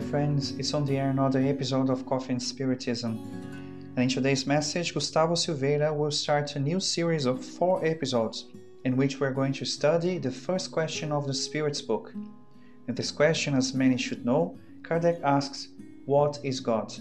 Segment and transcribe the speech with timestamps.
[0.00, 3.18] friends, it's on the air another episode of Coffee and Spiritism.
[3.96, 8.46] And in today's message, Gustavo Silveira will start a new series of four episodes
[8.84, 12.14] in which we're going to study the first question of the Spirit's book.
[12.88, 15.68] In this question, as many should know, Kardec asks,
[16.06, 16.92] What is God?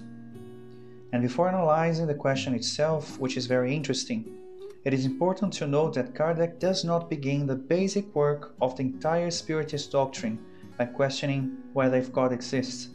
[1.13, 4.35] And before analyzing the question itself, which is very interesting,
[4.83, 8.83] it is important to note that Kardec does not begin the basic work of the
[8.83, 10.38] entire Spiritist doctrine
[10.79, 12.91] by questioning whether if God exists,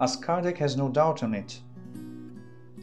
[0.00, 1.60] as Kardec has no doubt on it.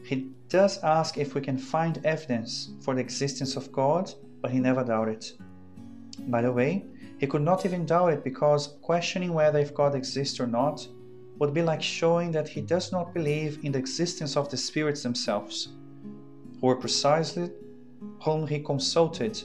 [0.04, 4.60] He does ask if we can find evidence for the existence of God, but he
[4.60, 5.26] never doubted.
[6.28, 6.86] By the way,
[7.18, 10.86] he could not even doubt it because questioning whether if God exists or not
[11.40, 15.02] would be like showing that he does not believe in the existence of the spirits
[15.02, 15.70] themselves,
[16.60, 17.50] who were precisely
[18.22, 19.42] whom he consulted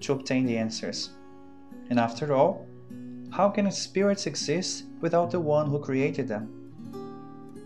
[0.00, 1.10] to obtain the answers.
[1.90, 2.66] And after all,
[3.32, 6.50] how can spirits exist without the one who created them?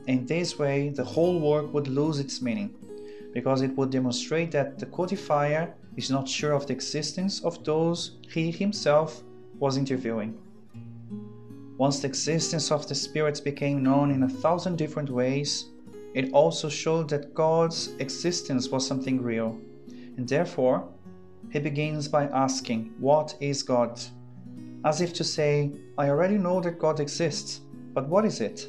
[0.07, 2.71] In this way, the whole work would lose its meaning,
[3.35, 8.19] because it would demonstrate that the codifier is not sure of the existence of those
[8.31, 9.25] he himself
[9.59, 10.39] was interviewing.
[11.79, 15.65] Once the existence of the spirits became known in a thousand different ways,
[16.15, 19.59] it also showed that God's existence was something real,
[20.17, 20.89] and therefore
[21.51, 24.01] he begins by asking, What is God?
[24.87, 27.61] As if to say, I already know that God exists,
[27.93, 28.69] but what is it?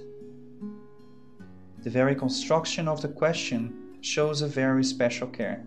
[1.83, 5.63] The very construction of the question shows a very special care.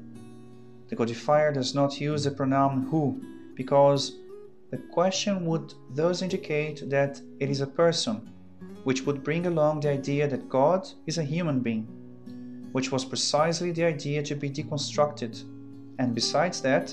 [0.89, 3.23] The codifier does not use the pronoun who
[3.55, 4.17] because
[4.73, 8.29] the question would thus indicate that it is a person,
[8.83, 11.87] which would bring along the idea that God is a human being,
[12.73, 15.45] which was precisely the idea to be deconstructed,
[16.01, 16.93] and besides that,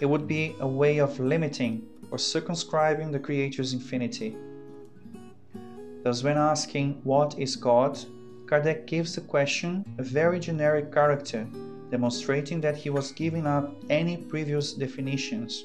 [0.00, 4.36] it would be a way of limiting or circumscribing the Creator's infinity.
[6.02, 7.98] Thus, when asking what is God,
[8.46, 11.46] Kardec gives the question a very generic character,
[11.90, 15.64] demonstrating that he was giving up any previous definitions.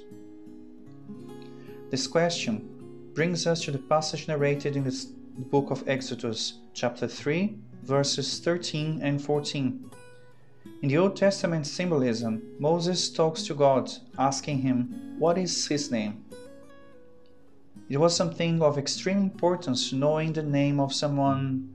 [1.90, 5.06] This question brings us to the passage narrated in the
[5.52, 9.90] book of Exodus, chapter 3, verses 13 and 14.
[10.82, 16.24] In the Old Testament symbolism, Moses talks to God, asking him, What is his name?
[17.90, 21.74] It was something of extreme importance knowing the name of someone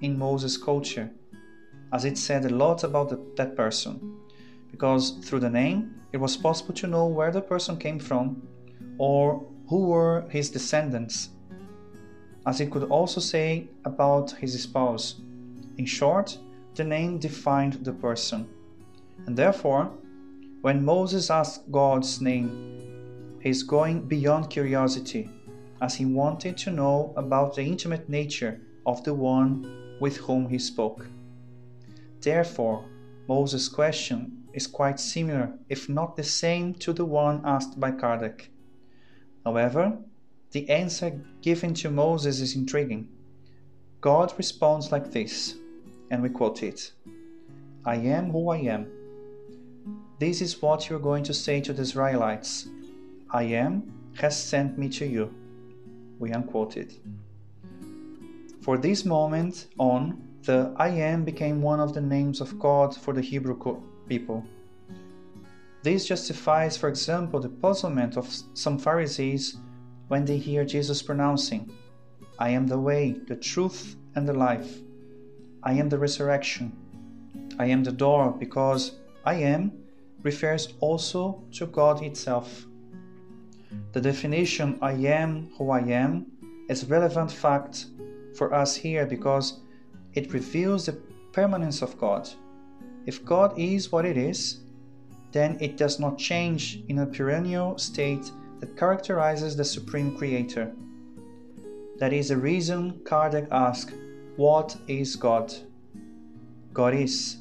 [0.00, 1.08] in Moses' culture,
[1.92, 4.16] as it said a lot about the, that person,
[4.72, 8.42] because through the name it was possible to know where the person came from
[8.98, 11.28] or who were his descendants,
[12.44, 15.20] as it could also say about his spouse.
[15.78, 16.36] In short,
[16.74, 18.48] the name defined the person.
[19.26, 19.92] And therefore,
[20.62, 22.89] when Moses asked God's name
[23.40, 25.30] He's going beyond curiosity,
[25.80, 30.58] as he wanted to know about the intimate nature of the one with whom he
[30.58, 31.06] spoke.
[32.20, 32.84] Therefore,
[33.28, 38.48] Moses' question is quite similar, if not the same, to the one asked by Kardec.
[39.44, 39.96] However,
[40.50, 43.08] the answer given to Moses is intriguing.
[44.02, 45.54] God responds like this,
[46.10, 46.92] and we quote it
[47.86, 48.86] I am who I am.
[50.18, 52.68] This is what you're going to say to the Israelites
[53.32, 55.32] I am has sent me to you.
[56.18, 56.92] We unquoted.
[58.60, 63.14] For this moment on, the I am became one of the names of God for
[63.14, 63.56] the Hebrew
[64.08, 64.44] people.
[65.82, 69.56] This justifies, for example, the puzzlement of some Pharisees
[70.08, 71.72] when they hear Jesus pronouncing,
[72.38, 74.80] I am the way, the truth, and the life.
[75.62, 76.72] I am the resurrection.
[77.60, 79.72] I am the door, because I am
[80.22, 82.66] refers also to God itself.
[83.92, 86.26] The definition I am who I am
[86.68, 87.86] is relevant fact
[88.36, 89.60] for us here because
[90.14, 90.98] it reveals the
[91.32, 92.28] permanence of God.
[93.06, 94.60] If God is what it is,
[95.32, 98.30] then it does not change in a perennial state
[98.60, 100.72] that characterizes the Supreme Creator.
[101.98, 103.94] That is the reason Kardec asked,
[104.36, 105.52] What is God?
[106.72, 107.36] God is,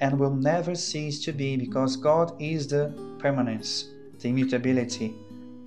[0.00, 3.88] and will never cease to be because God is the permanence,
[4.20, 5.14] the immutability,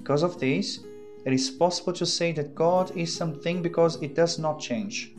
[0.05, 0.81] because of this,
[1.25, 5.13] it is possible to say that God is something because it does not change.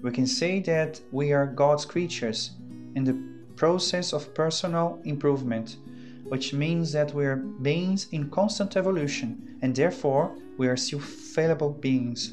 [0.00, 2.52] We can say that we are God's creatures
[2.94, 3.20] in the
[3.54, 5.76] process of personal improvement,
[6.24, 11.72] which means that we are beings in constant evolution and therefore we are still fallible
[11.72, 12.32] beings.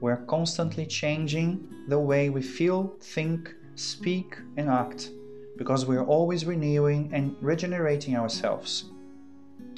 [0.00, 5.10] We are constantly changing the way we feel, think, speak, and act
[5.58, 8.86] because we are always renewing and regenerating ourselves.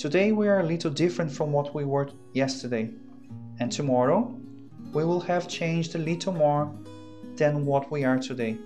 [0.00, 2.88] Today we are a little different from what we were yesterday,
[3.58, 4.34] and tomorrow
[4.94, 6.72] we will have changed a little more
[7.36, 8.56] than what we are today.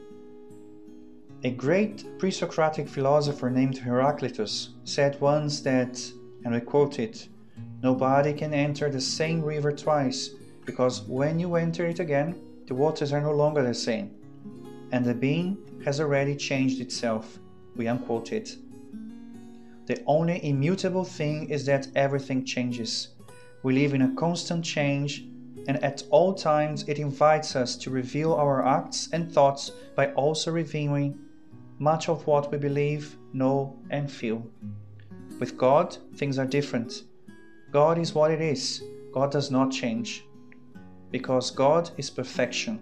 [1.43, 6.01] A great pre Socratic philosopher named Heraclitus said once that,
[6.45, 7.27] and we quote it,
[7.83, 10.31] nobody can enter the same river twice,
[10.65, 14.15] because when you enter it again, the waters are no longer the same,
[14.93, 17.41] and the being has already changed itself.
[17.75, 18.57] We unquote it.
[19.87, 23.09] The only immutable thing is that everything changes.
[23.63, 25.27] We live in a constant change,
[25.67, 30.51] and at all times it invites us to reveal our acts and thoughts by also
[30.53, 31.19] revealing
[31.79, 34.47] much of what we believe, know, and feel.
[35.39, 37.03] With God, things are different.
[37.71, 38.83] God is what it is,
[39.13, 40.25] God does not change.
[41.11, 42.81] Because God is perfection.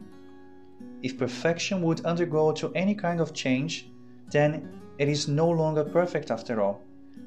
[1.03, 3.89] If perfection would undergo to any kind of change,
[4.31, 6.81] then it is no longer perfect after all,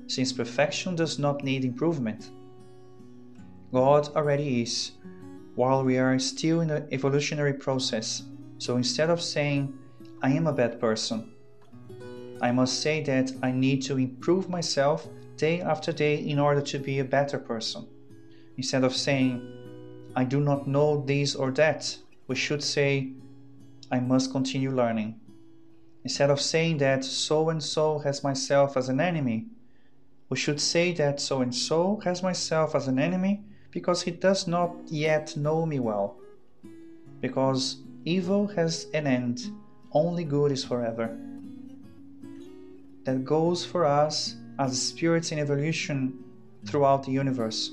[0.07, 2.31] since perfection does not need improvement.
[3.72, 4.92] God already is,
[5.56, 8.24] while we are still in the evolutionary process.
[8.57, 9.74] So instead of saying,
[10.22, 11.34] I am a bad person,
[12.42, 15.07] I must say that I need to improve myself
[15.38, 17.88] day after day in order to be a better person.
[18.58, 19.42] Instead of saying,
[20.16, 21.98] I do not know this or that,
[22.28, 23.12] we should say,
[23.92, 25.19] I must continue learning.
[26.04, 29.48] Instead of saying that so and so has myself as an enemy,
[30.30, 34.48] we should say that so and so has myself as an enemy because he does
[34.48, 36.18] not yet know me well.
[37.22, 39.51] Because evil has an end,
[39.92, 41.18] only good is forever
[43.06, 46.24] that goes for us as spirits in evolution
[46.66, 47.72] throughout the universe.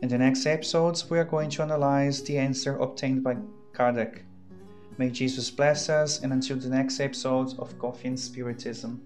[0.00, 3.36] In the next episodes, we are going to analyze the answer obtained by
[3.72, 4.22] Kardec.
[4.98, 9.00] May Jesus bless us, and until the next episode of Coffee and Spiritism.